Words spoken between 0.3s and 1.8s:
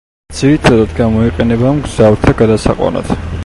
ძირითადად გამოიყენება